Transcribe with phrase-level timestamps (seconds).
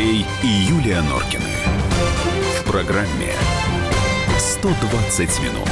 [0.00, 1.44] Андрей и Юлия Норкины.
[2.58, 3.34] В программе
[4.38, 5.68] 120 минут.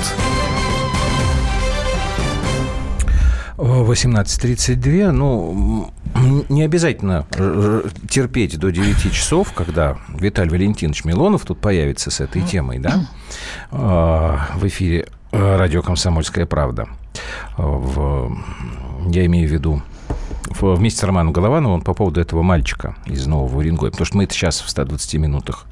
[3.56, 5.10] 18.32.
[5.12, 5.90] Ну,
[6.50, 7.24] не обязательно
[8.10, 13.08] терпеть до 9 часов, когда Виталий Валентинович Милонов тут появится с этой темой, да,
[13.70, 16.86] а, в эфире радио «Комсомольская правда».
[17.56, 18.36] В,
[19.08, 19.82] я имею в виду
[20.60, 23.90] вместе с Романом Головановым по поводу этого мальчика из Нового Уренгоя.
[23.90, 25.66] Потому что мы это сейчас в 120 минутах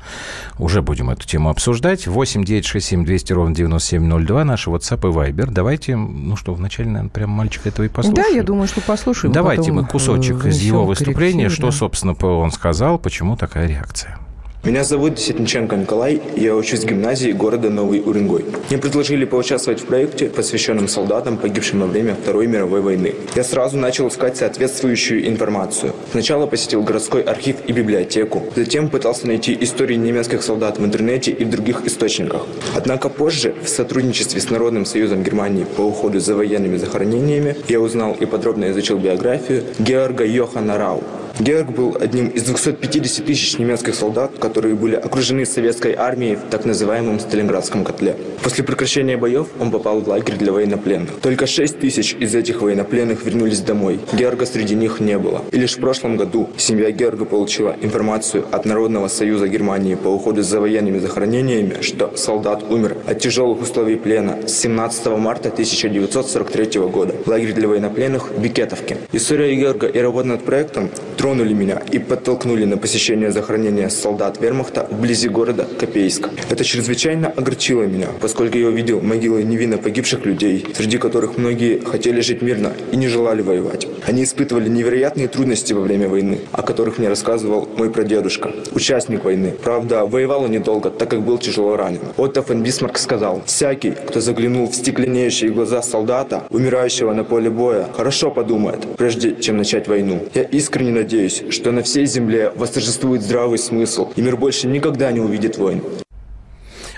[0.59, 2.07] уже будем эту тему обсуждать.
[2.07, 5.51] 8 9 6 7 200 ровно 9702 наши WhatsApp и Viber.
[5.51, 8.17] Давайте, ну что, вначале, наверное, прям мальчика этого и послушаем.
[8.17, 9.33] Да, я думаю, что послушаем.
[9.33, 14.19] Давайте мы кусочек из его выступления, что, собственно, он сказал, почему такая реакция.
[14.67, 18.45] Меня зовут Десятниченко Николай, я учусь в гимназии города Новый Уренгой.
[18.69, 23.15] Мне предложили поучаствовать в проекте, посвященном солдатам, погибшим во время Второй мировой войны.
[23.37, 25.93] Я сразу начал искать соответствующую информацию.
[26.11, 31.45] Сначала посетил городской архив и библиотеку, затем пытался найти истории немецких солдат в интернете и
[31.45, 32.43] в других источниках.
[32.75, 38.17] Однако позже, в сотрудничестве с Народным союзом Германии по уходу за военными захоронениями, я узнал
[38.19, 41.05] и подробно изучил биографию Георга Йохана Рау,
[41.39, 46.65] Георг был одним из 250 тысяч немецких солдат, которые были окружены советской армией в так
[46.65, 48.17] называемом Сталинградском котле.
[48.43, 51.11] После прекращения боев он попал в лагерь для военнопленных.
[51.21, 54.01] Только 6 тысяч из этих военнопленных вернулись домой.
[54.15, 55.43] Георга среди них не было.
[55.53, 60.43] И лишь в прошлом году семья Георга получила информацию от Народного союза Германии по уходу
[60.43, 67.15] за военными захоронениями, что солдат умер от тяжелых условий плена с 17 марта 1943 года.
[67.27, 68.97] Лагерь для военнопленных в Бикетовке.
[69.13, 70.89] История Георга и работа над проектом
[71.27, 76.29] тронули меня и подтолкнули на посещение захоронения солдат вермахта вблизи города Копейск.
[76.51, 82.21] Это чрезвычайно огорчило меня, поскольку я увидел могилы невинно погибших людей, среди которых многие хотели
[82.21, 83.89] жить мирно и не желали воевать.
[84.07, 89.53] Они испытывали невероятные трудности во время войны, о которых мне рассказывал мой прадедушка, участник войны.
[89.65, 92.03] Правда, воевал он недолго, так как был тяжело ранен.
[92.17, 97.89] Отто фон Бисмарк сказал, «Всякий, кто заглянул в стекленеющие глаза солдата, умирающего на поле боя,
[97.97, 100.21] хорошо подумает, прежде чем начать войну.
[100.33, 105.11] Я искренне надеюсь, надеюсь, что на всей земле восторжествует здравый смысл, и мир больше никогда
[105.13, 105.83] не увидит войн.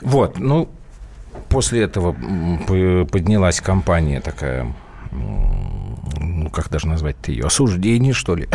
[0.03, 0.69] Вот, ну,
[1.49, 2.13] после этого
[3.05, 4.75] поднялась кампания такая,
[5.13, 8.49] ну, как даже назвать-то ее, осуждение, что ли,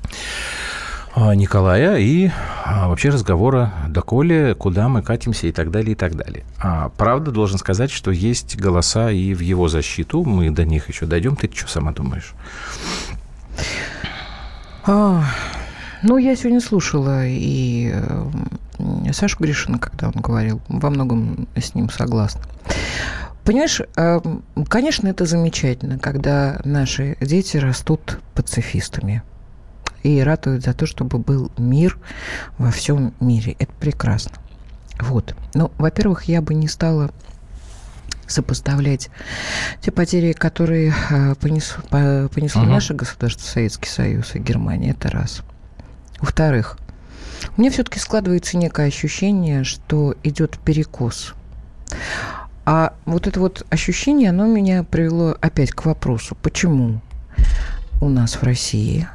[1.14, 2.30] а, Николая и
[2.64, 6.44] а, вообще разговора доколе, куда мы катимся и так далее, и так далее.
[6.58, 11.06] А, правда, должен сказать, что есть голоса и в его защиту, мы до них еще
[11.06, 11.36] дойдем.
[11.36, 12.34] Ты что сама думаешь?
[14.88, 15.24] А,
[16.02, 21.90] ну, я сегодня слушала и э, Сашу Гришина, когда он говорил, во многом с ним
[21.90, 22.42] согласна.
[23.44, 24.20] Понимаешь, э,
[24.68, 29.24] конечно, это замечательно, когда наши дети растут пацифистами
[30.04, 31.98] и ратуют за то, чтобы был мир
[32.56, 33.56] во всем мире.
[33.58, 34.36] Это прекрасно.
[35.00, 35.34] Вот.
[35.52, 37.10] Но, во-первых, я бы не стала
[38.26, 39.10] сопоставлять
[39.80, 42.70] те потери, которые э, понес, понесло угу.
[42.70, 45.42] наше государство, Советский Союз и Германия, это раз.
[46.20, 46.78] Во-вторых,
[47.56, 51.34] у меня все-таки складывается некое ощущение, что идет перекос.
[52.64, 57.00] А вот это вот ощущение, оно меня привело опять к вопросу, почему
[58.00, 59.06] у нас в России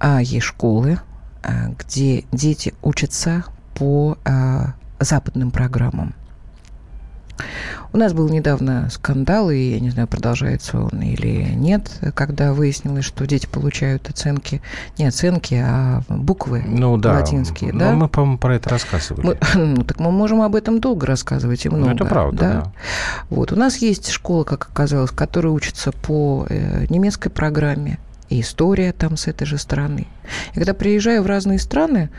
[0.00, 0.98] а, есть школы,
[1.42, 6.14] а, где дети учатся по а, западным программам.
[7.92, 13.04] У нас был недавно скандал, и я не знаю, продолжается он или нет, когда выяснилось,
[13.04, 14.62] что дети получают оценки,
[14.98, 17.14] не оценки, а буквы ну, да.
[17.14, 17.72] латинские.
[17.72, 17.92] Ну, да?
[17.92, 19.26] мы, по-моему, про это рассказывали.
[19.26, 21.90] Мы, ну, так мы можем об этом долго рассказывать и много.
[21.90, 22.52] Ну, это правда, да?
[22.52, 22.72] да.
[23.28, 27.98] Вот, у нас есть школа, как оказалось, которая учится по э, немецкой программе,
[28.32, 30.06] и история там с этой же страны.
[30.52, 32.10] И когда приезжаю в разные страны,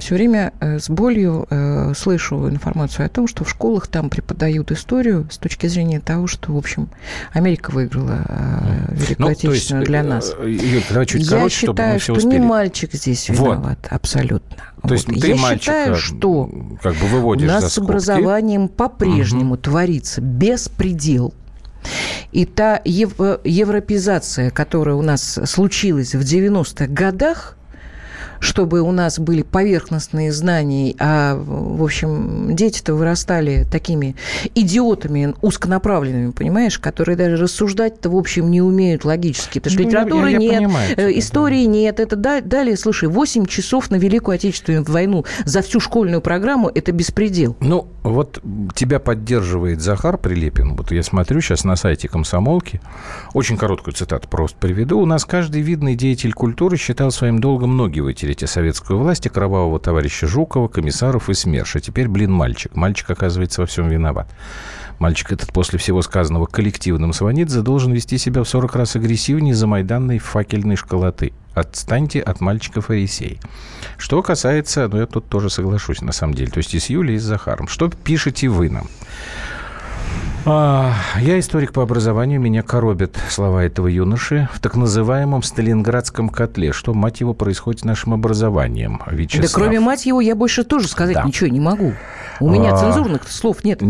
[0.00, 4.72] все время э, с болью э, слышу информацию о том, что в школах там преподают
[4.72, 6.88] историю с точки зрения того, что, в общем,
[7.32, 10.34] Америка выиграла э, Великую ну, Отечественную есть, для нас.
[10.42, 13.92] Юль, давай чуть Я короче, считаю, чтобы что не мальчик здесь виноват, вот.
[13.92, 14.56] абсолютно.
[14.82, 15.20] То есть вот.
[15.20, 16.50] ты Я мальчика считаю, что
[16.82, 19.62] как бы выводишь у нас за с образованием по-прежнему угу.
[19.62, 21.32] творится беспредел.
[22.32, 27.56] И та ев- европезация, которая у нас случилась в 90-х годах,
[28.40, 34.16] чтобы у нас были поверхностные знания, а, в общем, дети-то вырастали такими
[34.54, 39.58] идиотами узконаправленными, понимаешь, которые даже рассуждать-то, в общем, не умеют логически.
[39.58, 41.70] Потому что ну, литературы я, я нет, понимаю, э, истории да.
[41.72, 42.00] нет.
[42.00, 47.56] Это далее, слушай, 8 часов на Великую Отечественную войну за всю школьную программу– это беспредел.
[47.60, 48.40] Ну, вот
[48.74, 50.76] тебя поддерживает Захар Прилепин.
[50.76, 52.80] Вот я смотрю сейчас на сайте комсомолки.
[53.34, 55.00] Очень короткую цитату просто приведу.
[55.00, 59.28] У нас каждый видный деятель культуры считал своим долгом ноги выйти очередь советскую власть, и
[59.28, 61.76] кровавого товарища Жукова, комиссаров и СМЕРШ.
[61.76, 62.74] А теперь, блин, мальчик.
[62.74, 64.28] Мальчик, оказывается, во всем виноват.
[64.98, 69.66] Мальчик этот после всего сказанного коллективным Сванидзе должен вести себя в 40 раз агрессивнее за
[69.66, 71.32] майданной факельной школоты.
[71.54, 73.38] Отстаньте от мальчика фарисей.
[73.98, 77.16] Что касается, ну я тут тоже соглашусь на самом деле, то есть и с Юлей,
[77.16, 77.68] и с Захаром.
[77.68, 78.88] Что пишете вы нам?
[80.48, 86.72] А, я историк по образованию, меня коробят слова этого юноши в так называемом Сталинградском котле.
[86.72, 89.50] Что, мать его, происходит с нашим образованием, Вячеслав?
[89.50, 91.24] Да кроме мать его я больше тоже сказать да.
[91.24, 91.94] ничего не могу.
[92.38, 92.76] У меня а...
[92.76, 93.82] цензурных слов нет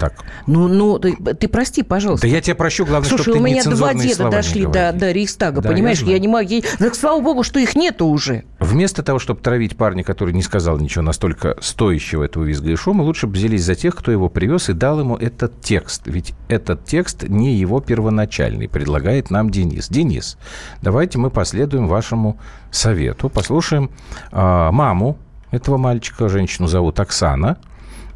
[0.00, 0.14] так.
[0.46, 2.26] Ну, ну ты, ты прости, пожалуйста.
[2.26, 5.60] Да я тебя прощу, главное, Слушай, чтобы у меня два деда дошли до, до Рейхстага,
[5.60, 6.00] да, понимаешь?
[6.00, 6.62] Я, я не могу...
[6.78, 8.44] Так слава богу, что их нету уже.
[8.58, 13.02] Вместо того, чтобы травить парня, который не сказал ничего настолько стоящего этого визга и шума,
[13.02, 16.06] лучше бы взялись за тех, кто его привез и дал ему этот текст.
[16.06, 19.88] Ведь этот текст не его первоначальный, предлагает нам Денис.
[19.90, 20.38] Денис,
[20.80, 23.90] давайте мы последуем вашему совету, послушаем
[24.32, 25.18] э, маму
[25.50, 27.58] этого мальчика, женщину зовут Оксана,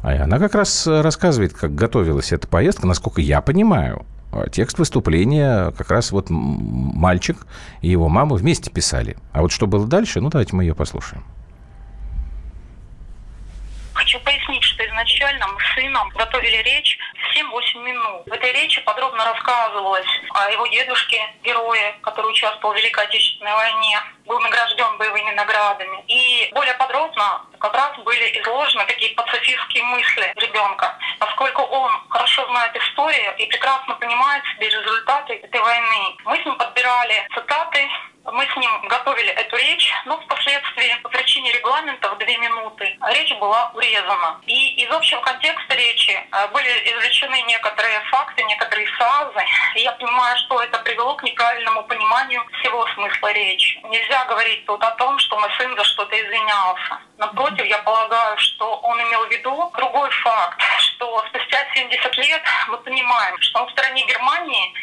[0.05, 4.05] а она как раз э, рассказывает, как готовилась эта поездка, насколько я понимаю.
[4.31, 7.47] А текст выступления как раз вот мальчик
[7.81, 9.17] и его мама вместе писали.
[9.33, 11.25] А вот что было дальше, ну давайте мы ее послушаем.
[13.95, 16.99] Хочу пояснить, что изначально мы с сыном готовили речь
[17.35, 18.27] 7-8 минут.
[18.27, 20.05] В этой речи подробно рассказывалось
[20.35, 26.03] о его дедушке, герое, который участвовал в Великой Отечественной войне, был награжден боевыми наградами.
[26.07, 32.75] И более подробно как раз были изложены такие пацифистские мысли ребенка, поскольку он хорошо знает
[32.75, 36.15] историю и прекрасно понимает себе результаты этой войны.
[36.25, 37.89] Мы с ним подбирали цитаты
[38.31, 43.33] мы с ним готовили эту речь, но впоследствии по причине регламента в две минуты речь
[43.35, 44.41] была урезана.
[44.47, 49.43] И из общего контекста речи э, были извлечены некоторые факты, некоторые фразы.
[49.75, 53.79] Я понимаю, что это привело к неправильному пониманию всего смысла речи.
[53.85, 56.99] Нельзя говорить тут о том, что мой сын за что-то извинялся.
[57.17, 62.77] Напротив, я полагаю, что он имел в виду другой факт, что спустя 70 лет мы
[62.77, 64.73] понимаем, что на стороне Германии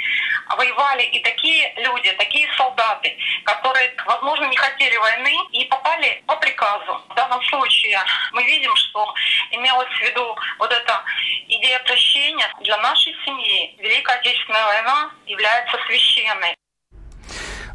[0.57, 7.01] воевали и такие люди, такие солдаты, которые, возможно, не хотели войны и попали по приказу.
[7.09, 8.01] В данном случае
[8.33, 9.15] мы видим, что
[9.51, 11.05] имелось в виду вот эта
[11.49, 12.51] идея прощения.
[12.61, 16.57] Для нашей семьи Великая Отечественная война является священной.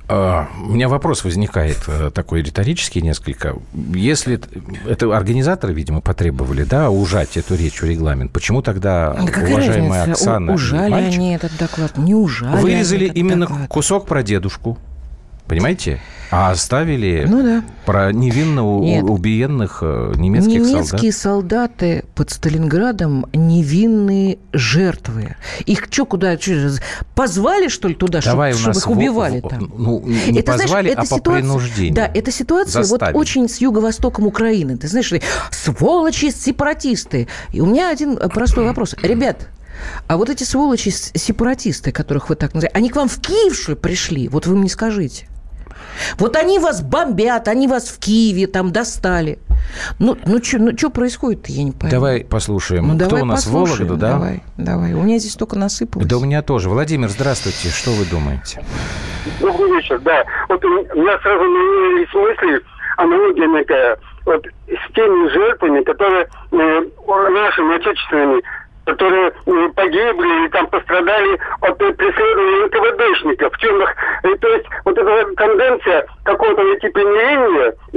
[0.09, 3.57] А, у меня вопрос возникает э, такой риторический несколько.
[3.93, 4.39] Если
[4.87, 10.11] это организаторы, видимо, потребовали, да, ужать эту речь в регламент, почему тогда да уважаемая разница?
[10.11, 11.97] Оксана ужали мальчик, они этот доклад?
[11.97, 12.61] Не ужали.
[12.61, 13.67] Вырезали именно доклад.
[13.67, 14.77] кусок про дедушку.
[15.45, 15.99] Понимаете?
[16.29, 17.63] А оставили ну, да.
[17.85, 19.03] про невинно Нет.
[19.03, 20.91] убиенных э, немецких Немецкие солдат.
[20.91, 25.37] Немецкие солдаты под Сталинградом невинные жертвы.
[25.65, 26.37] Их что, куда?
[26.37, 26.71] Что,
[27.15, 29.71] позвали, что ли, туда, Давай чтобы, чтобы их убивали в, там?
[29.77, 31.95] Ну, не это, позвали, знаешь, а по принуждению.
[31.95, 33.13] Да, эта ситуация Заставили.
[33.13, 34.77] вот очень с юго-востоком Украины.
[34.77, 35.13] Ты знаешь,
[35.51, 37.27] сволочи, сепаратисты.
[37.53, 38.95] И у меня один простой вопрос.
[39.01, 39.47] Ребят,
[40.07, 43.71] а вот эти сволочи, сепаратисты, которых вы так называете, они к вам в Киев, что
[43.71, 44.27] ли, пришли?
[44.27, 45.27] Вот вы мне скажите.
[46.17, 49.39] Вот они вас бомбят, они вас в Киеве там достали.
[49.99, 51.91] Ну, ну что ну, чё происходит я не понимаю.
[51.91, 52.87] Давай послушаем.
[52.87, 53.87] Ну, Кто давай у нас послушаем.
[53.87, 54.13] Вологда, да?
[54.13, 54.93] Давай, давай.
[54.93, 56.07] У меня здесь только насыпалось.
[56.07, 56.69] Да у меня тоже.
[56.69, 57.69] Владимир, здравствуйте.
[57.69, 58.63] Что вы думаете?
[59.39, 60.23] Добрый вечер, да.
[60.49, 62.61] Вот у меня сразу появились мысли,
[62.97, 66.81] аналогия такая, вот с теми жертвами, которые э,
[67.31, 68.41] нашими отечественными
[68.87, 69.31] которые
[69.75, 73.93] погибли или там пострадали от преследования НКВДшников в тюрьмах.
[74.23, 76.61] И, то есть вот эта тенденция какого-то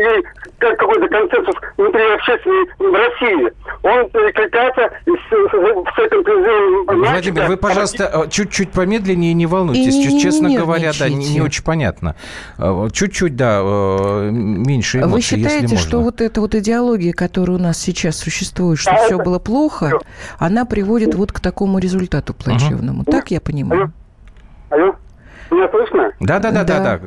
[0.01, 0.25] или
[0.59, 7.57] как какой-то консенсус внутри общественной в России, он перекликается с, с этим призывом Владимир, вы,
[7.57, 9.95] пожалуйста, чуть-чуть помедленнее, не волнуйтесь.
[9.95, 12.15] И не, Честно не говоря, да, не, не очень понятно.
[12.59, 17.61] Э, чуть-чуть, да, э, меньше эмоций, Вы считаете, что вот эта вот идеология, которая у
[17.61, 19.25] нас сейчас существует, что а все это...
[19.25, 19.99] было плохо,
[20.39, 23.03] она при приводит вот к такому результату плачевному.
[23.03, 23.11] Угу.
[23.11, 23.93] Так я понимаю?
[24.71, 24.97] Алло?
[25.51, 26.11] Меня слышно?
[26.21, 27.01] Да, да, да, да, да.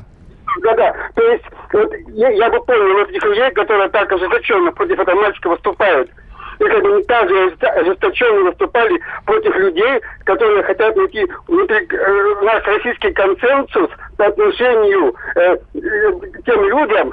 [0.62, 0.94] Да, да.
[1.16, 5.20] То есть вот, я, я бы понял вот этих людей, которые так ожесточенно против этого
[5.20, 6.12] мальчика выступают.
[6.60, 12.36] И как бы не так же ожесточенно выступали против людей, которые хотят найти внутри э,
[12.44, 17.12] наш российский консенсус по отношению э, к тем людям,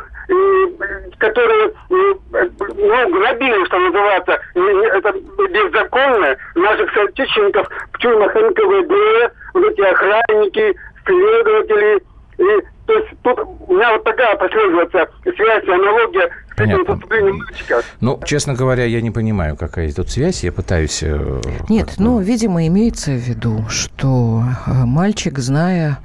[1.19, 5.13] которые ну, грабили, что называется, это
[5.51, 12.03] беззаконно наших соотечественников в тюрьмах НКВД, вот эти охранники, следователи.
[12.39, 16.83] И То есть тут у меня вот такая прослеживается связь, аналогия с Понятно.
[16.83, 17.83] этим поступлением мальчика.
[18.01, 20.43] Ну, честно говоря, я не понимаю, какая тут связь.
[20.43, 20.99] Я пытаюсь...
[21.05, 25.99] э, Нет, ну, видимо, имеется в виду, что э, мальчик, зная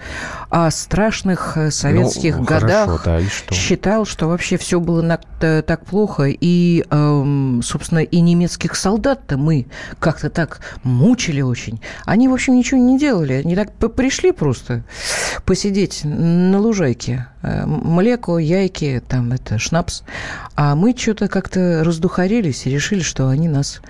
[0.52, 3.54] о страшных э, советских Ну, хорошо, годах, да, и что?
[3.56, 5.02] считал, что вообще все было
[5.40, 9.66] так плохо, и, эм, собственно, и немецких солдат-то мы
[10.00, 11.82] как-то так мучили очень.
[12.06, 13.34] Они, в общем, ничего не делали.
[13.34, 14.84] Они так пришли просто
[15.46, 16.75] посидеть на лужайке.
[16.76, 17.26] Э,
[17.66, 20.04] Млеко, яйки, там это шнапс.
[20.56, 23.82] А мы что-то как-то раздухарились и решили, что они нас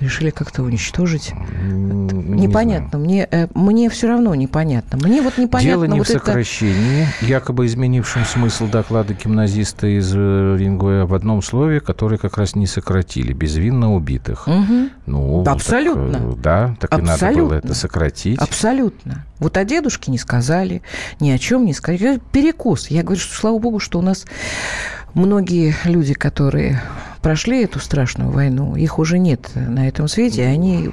[0.00, 1.32] решили как-то уничтожить.
[1.62, 2.98] Не непонятно.
[2.98, 4.98] Мне, э, мне все равно непонятно.
[5.02, 6.18] Мне вот непонятно Дело не вот в это...
[6.18, 12.54] сокращении, якобы изменившем смысл доклада гимназиста из э, Рингоя в одном слове, который как раз
[12.54, 13.32] не сократили.
[13.32, 14.46] Безвинно убитых.
[14.46, 14.90] Мгм.
[15.06, 16.12] Ну, Абсолютно.
[16.12, 17.54] так, э, да, так и надо было Абсолютно.
[17.54, 18.38] это сократить.
[18.38, 19.24] Абсолютно.
[19.38, 20.82] Вот о дедушке не сказали,
[21.18, 22.16] ни о чем не сказали.
[22.16, 22.90] Это Перекос.
[23.00, 24.26] Я говорю, что слава богу, что у нас
[25.14, 26.82] многие люди, которые
[27.22, 30.90] прошли эту страшную войну, их уже нет на этом свете, и они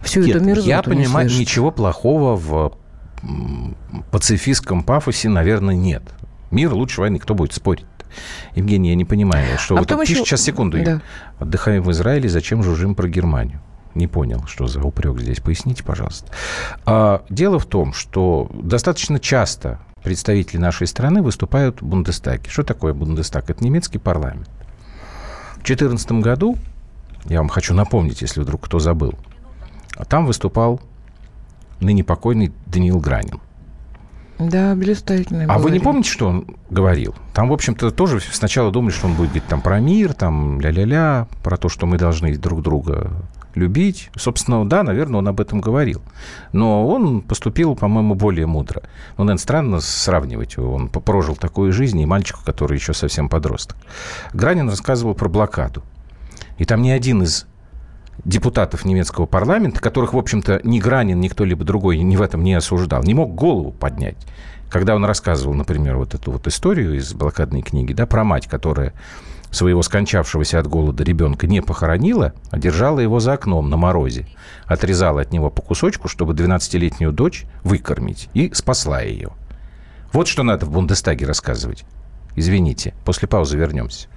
[0.00, 1.40] всю Нет, эту мерзоту я не понимаю, слышат.
[1.40, 2.78] ничего плохого в
[4.12, 6.04] пацифистском пафосе, наверное, нет.
[6.52, 7.84] Мир лучше войны, кто будет спорить?
[8.54, 10.78] Евгений, я не понимаю, что А вы тут еще- сейчас, секунду.
[10.84, 11.00] Да.
[11.40, 13.60] отдыхаем в Израиле, зачем жужжим про Германию?
[13.94, 15.40] Не понял, что за упрек здесь.
[15.40, 16.32] Поясните, пожалуйста.
[16.84, 22.50] А, дело в том, что достаточно часто представители нашей страны выступают в Бундестаге.
[22.50, 23.48] Что такое Бундестаг?
[23.50, 24.48] Это немецкий парламент.
[25.52, 26.56] В 2014 году,
[27.26, 29.14] я вам хочу напомнить, если вдруг кто забыл,
[30.08, 30.80] там выступал
[31.80, 33.40] ныне покойный Даниил Гранин.
[34.38, 35.46] Да, блистательный.
[35.46, 37.14] А вы не помните, что он говорил?
[37.32, 41.28] Там, в общем-то, тоже сначала думали, что он будет говорить там про мир, там ля-ля-ля,
[41.42, 43.12] про то, что мы должны друг друга
[43.54, 44.10] любить.
[44.16, 46.02] Собственно, да, наверное, он об этом говорил.
[46.52, 48.82] Но он поступил, по-моему, более мудро.
[49.16, 50.74] Ну, наверное, странно сравнивать его.
[50.74, 53.76] Он прожил такую жизнь, и мальчику, который еще совсем подросток.
[54.32, 55.82] Гранин рассказывал про блокаду.
[56.58, 57.46] И там ни один из
[58.24, 62.54] депутатов немецкого парламента, которых, в общем-то, ни Гранин, ни кто-либо другой ни в этом не
[62.54, 64.16] осуждал, не мог голову поднять.
[64.74, 68.92] Когда он рассказывал, например, вот эту вот историю из блокадной книги, да, про мать, которая
[69.52, 74.26] своего скончавшегося от голода ребенка не похоронила, а держала его за окном на морозе,
[74.66, 79.30] отрезала от него по кусочку, чтобы 12-летнюю дочь выкормить, и спасла ее.
[80.12, 81.84] Вот что надо в Бундестаге рассказывать.
[82.34, 84.08] Извините, после паузы вернемся.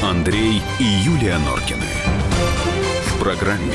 [0.00, 1.90] Андрей и Юлия Норкины.
[3.08, 3.74] В программе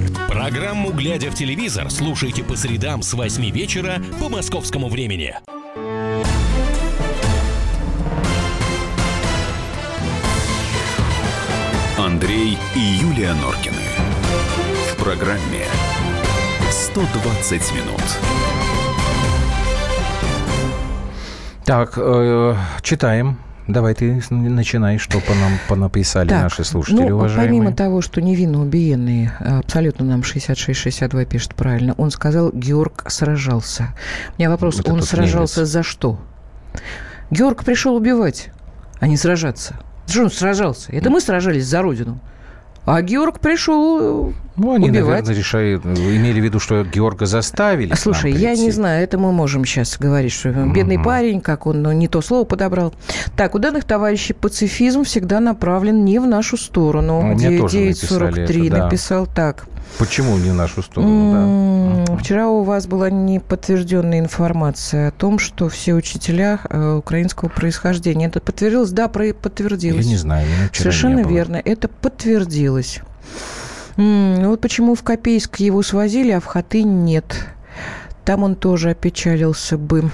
[0.31, 5.35] Программу «Глядя в телевизор» слушайте по средам с 8 вечера по московскому времени.
[11.97, 13.75] Андрей и Юлия Норкины.
[14.93, 15.65] В программе
[16.69, 18.01] 120 минут.
[21.65, 23.37] Так, э, читаем.
[23.67, 27.47] Давай ты начинай, что по нам понаписали Так, наши слушатели, ну, уважаемые.
[27.47, 33.93] помимо того, что невинно убиенный, э, абсолютно нам 66-62 пишет правильно, он сказал, Георг сражался.
[34.35, 35.69] У меня вопрос, Вот он сражался немец.
[35.69, 36.19] за что?
[37.29, 38.49] Георг пришел убивать,
[38.99, 39.79] а не сражаться.
[40.07, 40.91] Что он сражался?
[40.91, 42.19] Это мы сражались за Родину.
[42.85, 44.33] А Георг пришел...
[44.57, 45.09] Ну, они, убивать.
[45.09, 47.93] наверное, решают, имели в виду, что Георга заставили.
[47.95, 51.91] Слушай, я не знаю, это мы можем сейчас говорить, что бедный парень, как он ну,
[51.91, 52.93] не то слово подобрал.
[53.35, 57.21] Так, у данных товарищей пацифизм всегда направлен не в нашу сторону.
[57.21, 58.83] Ну, мне Де- тоже написали 943 это, да.
[58.85, 59.65] написал так.
[59.97, 62.15] Почему не в нашу сторону, да?
[62.17, 68.27] Вчера у вас была неподтвержденная информация о том, что все учителя э, украинского происхождения.
[68.27, 68.91] Это подтвердилось?
[68.91, 70.05] Да, про- Я подтвердилось.
[70.05, 71.61] не знаю, Совершенно верно.
[71.63, 73.01] Это подтвердилось.
[74.01, 77.47] М, Вот почему в Копейск его свозили, а в Хатынь нет.
[78.25, 80.09] Там он тоже опечалился бы.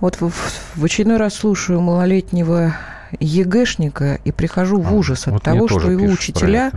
[0.00, 0.30] Вот в,
[0.76, 2.74] в очередной раз слушаю малолетнего
[3.18, 6.70] ЕГЭшника и прихожу в А, ужас от вот того, что его учителя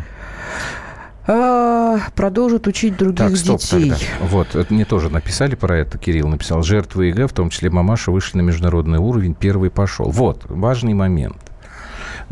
[1.26, 3.90] а, продолжат учить других Так, стоп детей.
[3.92, 4.06] тогда.
[4.22, 6.64] Вот, это мне тоже написали про это, Кирилл написал.
[6.64, 10.10] Жертвы ЕГЭ, в том числе мамаша, вышли на международный уровень, первый пошел.
[10.10, 11.38] Вот, важный момент.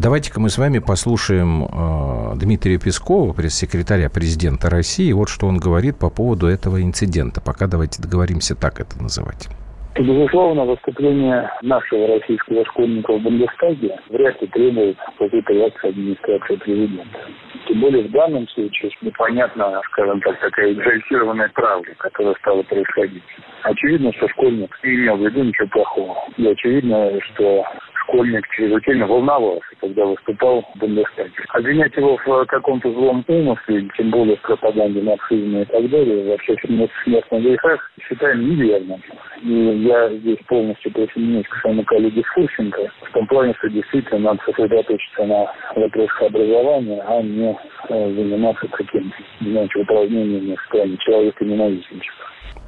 [0.02, 5.12] Давайте-ка мы с вами послушаем э, Дмитрия Пескова, пресс-секретаря президента России.
[5.12, 7.40] Вот что он говорит по поводу этого инцидента.
[7.40, 9.48] Пока давайте договоримся так это называть.
[9.94, 17.20] Безусловно, выступление нашего российского школьника в Бундестаге вряд ли требует какой-то реакции администрации президента.
[17.68, 23.22] Тем более в данном случае непонятно, скажем так, такая экзальтированная правда, которая стала происходить.
[23.62, 26.18] Очевидно, что школьник не имел в виду ничего плохого.
[26.38, 27.66] И очевидно, что
[28.12, 31.32] школьник чрезвычайно волновался, когда выступал в Бундестаге.
[31.50, 36.38] Обвинять его в каком-то злом умысле, тем более в пропаганде нацизма и так далее, во
[36.40, 39.02] всех смертных грехах, считаем неверным.
[39.44, 39.54] И
[39.88, 45.26] я здесь полностью присоединяюсь к своему коллеге Фурсенко в том плане, что действительно надо сосредоточиться
[45.26, 47.58] на вопросах образования, а не
[47.90, 52.26] э, заниматься таким, знаете, упражнениями в плане человека ненавистничества.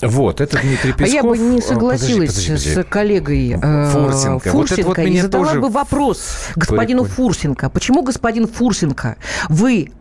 [0.08, 1.14] Вот, это Дмитрий Песков.
[1.14, 2.74] А я бы не Подожди, согласилась подожди, подожди.
[2.74, 4.52] с коллегой э, Фурсенко.
[4.52, 6.20] Вот это вот и задала тоже бы вопрос
[6.56, 7.16] господину прикольно.
[7.16, 7.70] Фурсенко.
[7.70, 9.18] Почему, господин Фурсенко,
[9.50, 9.92] вы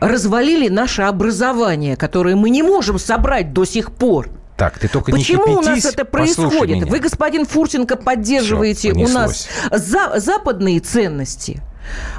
[0.00, 4.28] развалили наше образование, которое мы не можем собрать до сих пор?
[4.56, 6.76] Так, ты только Почему не у нас кипятись, это происходит?
[6.76, 6.86] меня.
[6.86, 11.60] Вы, господин Фурсенко, поддерживаете Всё, у нас за- западные ценности.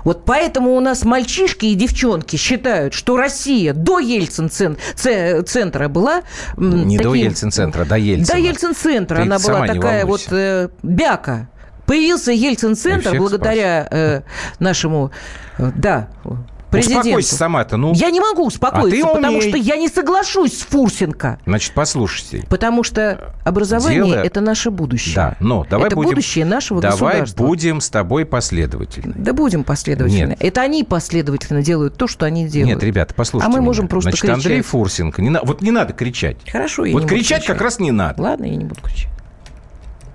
[0.04, 6.22] Вот поэтому у нас мальчишки и девчонки считают, что Россия до Ельцин-центра была...
[6.58, 8.36] Не до таким- Ельцин-центра, до Ельцина.
[8.40, 11.50] До Ельцин-центра она была такая вот э, бяка.
[11.86, 14.22] Появился Ельцин-центр благодаря э,
[14.60, 15.12] нашему,
[15.58, 16.10] э, да,
[16.72, 17.00] президенту.
[17.08, 17.94] Успокойся сама-то, ну.
[17.94, 21.40] Я не могу успокоиться, А потому что я не соглашусь с Фурсенко.
[21.46, 22.46] Значит, послушайте.
[22.50, 25.16] Потому что образование Дело- это наше будущее.
[25.16, 26.10] Да, но давай это будем...
[26.10, 27.46] будущее нашего давай государства.
[27.46, 29.14] будем с тобой последовательны.
[29.18, 30.30] Да будем последовательны.
[30.32, 30.38] Нет.
[30.42, 32.76] Это они последовательно делают то, что они делают.
[32.76, 33.66] Нет, ребята, послушайте А мы меня.
[33.66, 34.38] можем просто Значит, кричать.
[34.38, 36.38] Андрей Фурсенко, не на- вот не надо кричать.
[36.52, 38.22] Хорошо, я Вот не буду кричать как раз не надо.
[38.22, 39.10] Ладно, я не буду кричать.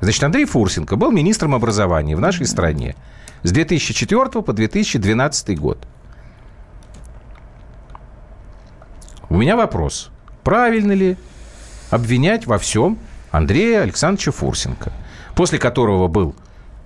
[0.01, 2.97] Значит, Андрей Фурсенко был министром образования в нашей стране
[3.45, 5.79] с 2004 по 2012 год.
[9.33, 10.11] У меня вопрос.
[10.45, 11.17] Правильно ли
[11.89, 12.99] обвинять во всем
[13.31, 14.93] Андрея Александровича Фурсенко,
[15.35, 16.35] после которого был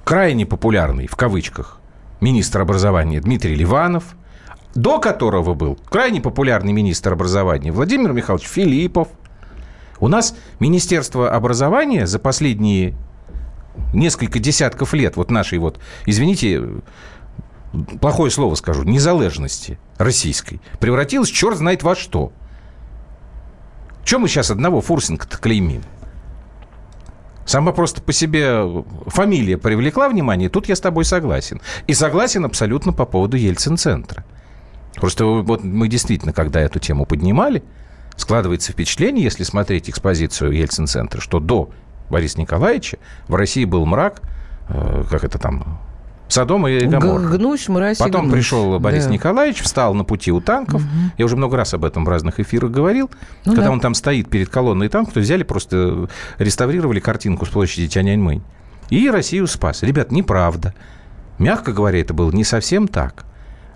[0.04, 1.80] крайне популярный, в кавычках,
[2.20, 4.14] министр образования Дмитрий Ливанов,
[4.76, 9.08] до которого был крайне популярный министр образования Владимир Михайлович Филиппов.
[9.98, 12.94] У нас Министерство образования за последние
[13.92, 16.62] несколько десятков лет вот нашей вот, извините,
[18.00, 22.32] плохое слово скажу, незалежности российской превратилось черт знает во что.
[24.04, 25.82] Чем мы сейчас одного Фурсенко-то клеймим?
[27.44, 31.60] Сама просто по себе фамилия привлекла внимание, тут я с тобой согласен.
[31.86, 34.24] И согласен абсолютно по поводу Ельцин-центра.
[34.96, 37.62] Просто вот мы действительно, когда эту тему поднимали,
[38.16, 41.70] складывается впечатление, если смотреть экспозицию Ельцин-центра, что до
[42.10, 44.22] Бориса Николаевича в России был мрак,
[44.68, 45.80] э, как это там,
[46.28, 47.36] Содом и Гоморра.
[47.36, 48.34] Гнусь, мразь Потом гнусь.
[48.34, 49.12] пришел Борис Да.
[49.12, 50.82] Николаевич, встал на пути у танков.
[51.18, 53.10] Я уже много раз об этом в разных эфирах говорил.
[53.44, 53.72] Ну когда да.
[53.72, 56.08] он там стоит перед колонной танков, то взяли просто,
[56.38, 58.42] реставрировали картинку с площади Тяньаньмэнь.
[58.90, 59.82] И Россию спас.
[59.82, 60.74] Ребят, неправда.
[61.38, 63.24] Мягко говоря, это было не совсем так.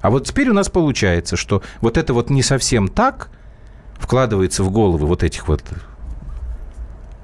[0.01, 3.29] А вот теперь у нас получается, что вот это вот не совсем так
[3.99, 5.63] вкладывается в головы вот этих вот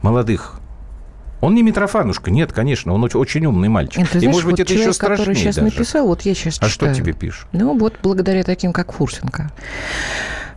[0.02, 0.60] молодых
[1.40, 4.00] он не Митрофанушка, нет, конечно, он очень, умный мальчик.
[4.02, 5.66] И, знаешь, может быть, вот это еще человек, страшнее который сейчас даже.
[5.66, 7.46] написал, вот я сейчас А что тебе пишут?
[7.52, 9.50] Ну, вот благодаря таким, как Фурсенко.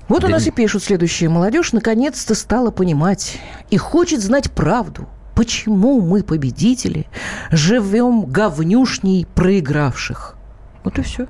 [0.07, 1.29] Вот у Да нас не- и пишут следующее.
[1.29, 3.37] Молодежь наконец-то стала понимать
[3.69, 5.07] и хочет знать правду.
[5.35, 7.05] Почему мы, победители,
[7.51, 10.35] живем говнюшней проигравших?
[10.83, 11.27] Вот и все.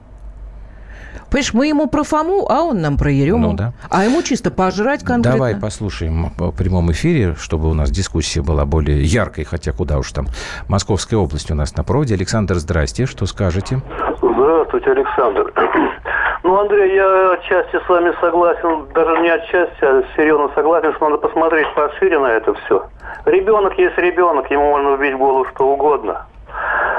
[1.30, 3.50] Понимаешь, мы ему про Фому, а он нам про Ерему.
[3.50, 3.74] Ну да.
[3.89, 5.32] А ему чисто пожрать конкретно.
[5.32, 10.12] Давай послушаем в прямом эфире, чтобы у нас дискуссия была более яркой, хотя куда уж
[10.12, 10.28] там.
[10.68, 12.15] Московская область у нас на проводе.
[12.15, 13.82] Александр, здрасте, что скажете?
[14.22, 15.54] Здравствуйте, Александр.
[16.42, 21.28] Ну, Андрей, я отчасти с вами согласен, даже не отчасти, а серьезно согласен, что надо
[21.28, 22.88] посмотреть пошире на это все.
[23.26, 26.26] Ребенок есть ребенок, ему можно убить голову что угодно.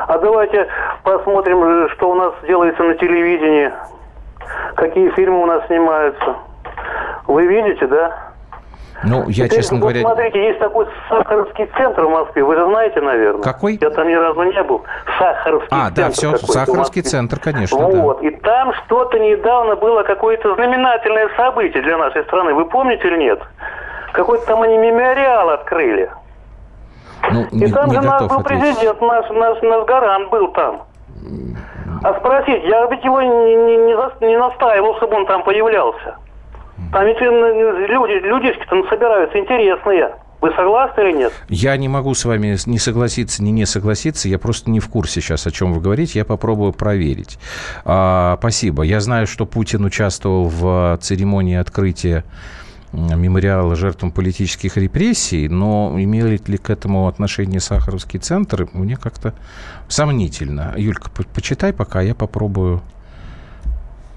[0.06, 0.68] А давайте
[1.02, 3.72] посмотрим, э, что у нас делается на телевидении,
[4.80, 6.36] какие фильмы у нас снимаются.
[7.26, 8.30] Вы видите, да?
[9.02, 10.00] Ну, я, Теперь, честно вот говоря...
[10.02, 13.42] смотрите, есть такой Сахаровский центр в Москве, вы же знаете, наверное.
[13.42, 13.78] Какой?
[13.80, 14.82] Я там ни разу не был.
[15.18, 16.00] Сахаровский А, центр.
[16.02, 17.86] да, все, Сахаровский центр, конечно, да.
[18.02, 18.22] Вот.
[18.22, 22.52] И там что-то недавно было какое-то знаменательное событие для нашей страны.
[22.52, 23.40] Вы помните или нет?
[24.12, 26.10] Какой-то там они мемориал открыли.
[27.32, 28.60] Ну, И не, там не же наш был ответить.
[28.76, 30.82] президент, наш, наш, наш Гарант был там.
[32.02, 36.16] А спросить, я ведь его не, не, не зас- не настаивал, чтобы он там появлялся.
[36.92, 40.14] Там ведь э, люди, людишки там собираются интересные.
[40.40, 41.32] Вы согласны или нет?
[41.50, 44.26] Я не могу с вами не согласиться, ни не согласиться.
[44.28, 46.18] Я просто не в курсе сейчас, о чем вы говорите.
[46.18, 47.38] Я попробую проверить.
[47.84, 48.82] А, спасибо.
[48.82, 52.24] Я знаю, что Путин участвовал в церемонии открытия
[52.92, 59.34] мемориала жертвам политических репрессий, но имеет ли к этому отношение Сахаровский центр, мне как-то
[59.88, 60.74] сомнительно.
[60.76, 62.82] Юлька, по почитай пока, я попробую.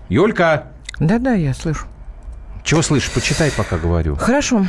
[0.09, 0.67] Юлька!
[0.99, 1.87] Да-да, я слышу.
[2.63, 3.11] Чего слышишь?
[3.11, 4.15] Почитай, пока говорю.
[4.15, 4.65] Хорошо.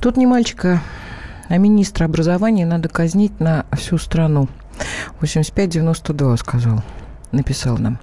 [0.00, 0.82] Тут не мальчика,
[1.48, 4.48] а министра образования надо казнить на всю страну.
[5.20, 6.82] 85-92 сказал,
[7.32, 7.98] написал нам.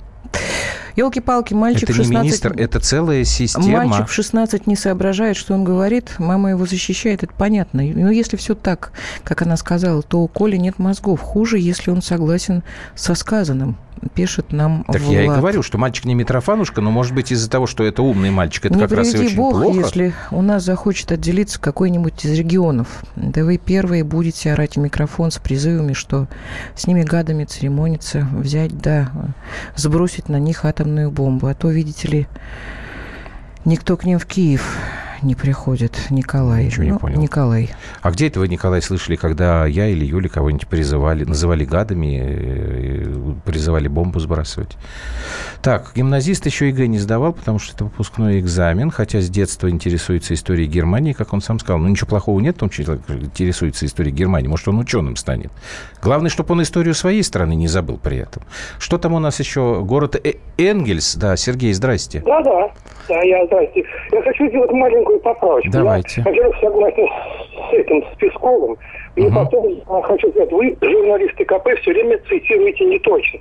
[0.96, 2.12] Елки-палки, мальчик это в 16...
[2.12, 3.86] не министр, это целая система.
[3.86, 7.82] Мальчик в 16 не соображает, что он говорит, мама его защищает, это понятно.
[7.84, 8.92] Но если все так,
[9.24, 11.22] как она сказала, то у Коли нет мозгов.
[11.22, 12.64] Хуже, если он согласен
[12.96, 13.78] со сказанным
[14.10, 15.14] пишет нам Так Влад.
[15.14, 18.32] я и говорю, что мальчик не Митрофанушка, но, может быть, из-за того, что это умный
[18.32, 19.78] мальчик, это не как раз и очень Бог, плохо.
[19.78, 22.88] если у нас захочет отделиться какой-нибудь из регионов.
[23.16, 26.28] Да вы первые будете орать в микрофон с призывами, что
[26.76, 29.12] с ними гадами церемониться, взять, да,
[29.76, 31.48] сбросить на них атомную бомбу.
[31.48, 32.28] А то, видите ли,
[33.66, 34.78] никто к ним в Киев
[35.24, 36.66] не приходит, Николай.
[36.66, 37.20] Ничего не Ну, понял.
[37.20, 37.70] Николай.
[38.02, 43.34] А где это вы, Николай, слышали, когда я или Юля кого-нибудь призывали, называли гадами, э,
[43.46, 44.78] призывали бомбу сбрасывать?
[45.62, 50.34] Так, гимназист еще ЕГЭ не сдавал, потому что это выпускной экзамен, хотя с детства интересуется
[50.34, 51.80] историей Германии, как он сам сказал.
[51.80, 54.48] Ну, ничего плохого нет в том, что человек интересуется историей Германии.
[54.48, 55.52] Может, он ученым станет.
[56.02, 58.44] Главное, чтобы он историю своей страны не забыл при этом.
[58.80, 59.82] Что там у нас еще?
[59.84, 61.16] Город Э- Энгельс.
[61.16, 62.22] Да, Сергей, здрасте.
[62.26, 62.72] Да, да.
[63.08, 63.84] Да, я, здрасте.
[64.12, 65.72] Я хочу сделать маленькую поправочку.
[65.72, 66.22] Давайте.
[66.22, 67.08] Я, во-первых, согласен
[67.70, 68.78] с этим, с Песковым.
[69.16, 69.34] И Мгм.
[69.36, 73.40] потом я хочу сказать, вы, журналисты КП, все время цитируете не точно.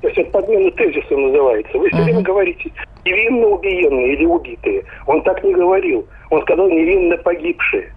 [0.00, 1.76] То есть это подмена тезиса называется.
[1.76, 2.70] Вы все время говорите
[3.04, 4.84] невинно убиенные или убитые.
[5.06, 6.06] Он так не говорил.
[6.30, 7.92] Он сказал невинно погибшие.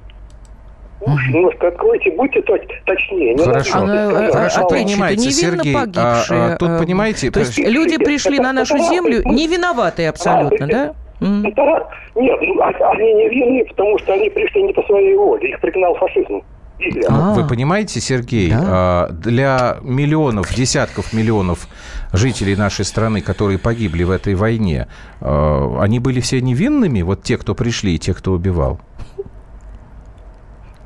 [1.02, 3.34] Уж немножко откройте, будьте точ- точнее.
[3.34, 3.80] Не Хорошо.
[3.80, 5.76] Она, э, Хорошо, опять же, принимается, это невинно Сергей.
[5.76, 6.42] А, погибшие.
[6.54, 10.94] а, тут, э, понимаете, То есть люди пришли на нашу землю не виноватые абсолютно, да?
[11.22, 11.46] М.
[11.46, 11.84] Это раз.
[12.16, 15.50] Нет, ну, а- они не винны, потому что они пришли не по своей воле.
[15.52, 16.42] Их пригнал фашизм.
[16.80, 17.06] Гитлер.
[17.10, 17.34] А.
[17.36, 18.60] Вы понимаете, Сергей, Да.
[18.64, 21.68] а, для миллионов, десятков миллионов
[22.12, 24.88] жителей нашей страны, которые погибли в этой войне,
[25.22, 28.80] а, они были все невинными, вот те, кто пришли и те, кто убивал?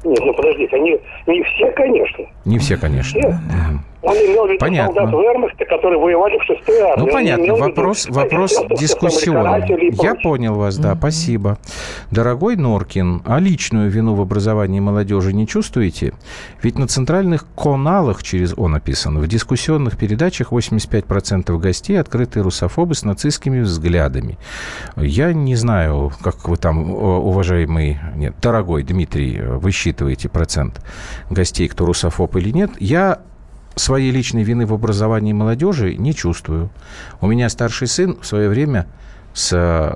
[0.04, 2.26] Нет, ну подождите, они не все, конечно.
[2.44, 3.18] Не все, конечно.
[3.18, 3.36] Нет.
[4.06, 4.94] Он имел в виду Понятно.
[4.94, 7.00] солдат вермахта, которые воевали в шестой армии.
[7.00, 9.92] Ну, Он понятно, имел в виду вопрос, вопрос дискуссионный.
[10.02, 11.58] Я понял вас, да, спасибо.
[12.12, 16.14] Дорогой Норкин, а личную вину в образовании молодежи не чувствуете?
[16.62, 23.04] Ведь на центральных каналах, через «О» написано, в дискуссионных передачах 85% гостей открытые русофобы с
[23.04, 24.38] нацистскими взглядами.
[24.96, 30.82] Я не знаю, как вы там, уважаемый, нет, дорогой Дмитрий, высчитываете процент
[31.30, 32.72] гостей, кто русофоб или нет.
[32.80, 33.20] Я
[33.76, 36.70] своей личной вины в образовании молодежи не чувствую.
[37.22, 38.88] У меня старший сын в свое время
[39.34, 39.96] с э,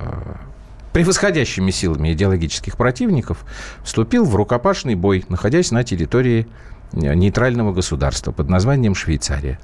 [0.94, 3.46] превосходящими силами идеологических противников
[3.84, 6.48] вступил в рукопашный бой, находясь на территории
[6.92, 9.60] э, нейтрального государства под названием Швейцария,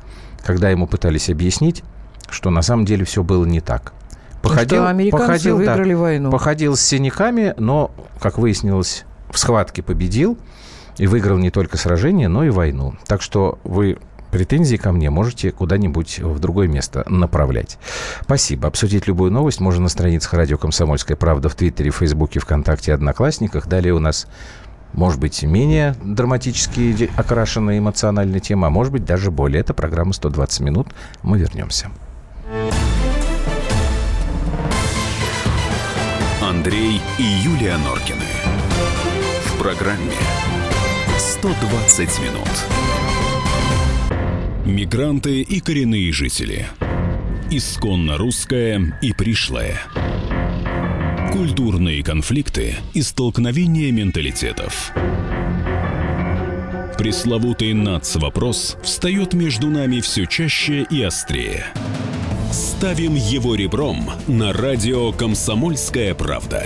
[0.46, 1.84] когда ему пытались объяснить,
[2.30, 3.94] что на самом деле все было не так.
[4.86, 6.32] что американцы да, выиграли войну.
[6.32, 10.38] Походил с синяками, но, как выяснилось, в схватке победил
[10.98, 12.96] и выиграл не только сражение, но и войну.
[13.08, 13.98] Так что вы
[14.32, 17.78] претензии ко мне можете куда-нибудь в другое место направлять.
[18.22, 18.68] Спасибо.
[18.68, 23.68] Обсудить любую новость можно на страницах радио «Комсомольская правда» в Твиттере, Фейсбуке, ВКонтакте, Одноклассниках.
[23.68, 24.28] Далее у нас
[24.92, 29.60] может быть, менее драматически окрашенная эмоциональная тема, а может быть, даже более.
[29.60, 30.88] Это программа «120 минут».
[31.22, 31.90] Мы вернемся.
[36.42, 38.26] Андрей и Юлия Норкины.
[39.46, 40.12] В программе
[41.40, 42.50] 120 минут.
[44.66, 46.66] Мигранты и коренные жители.
[47.52, 49.82] Исконно русское и пришлое.
[51.34, 54.94] Культурные конфликты и столкновения менталитетов.
[56.98, 61.66] Пресловутый НАЦ-вопрос встает между нами все чаще и острее.
[62.54, 66.66] Ставим его ребром на радио «Комсомольская правда».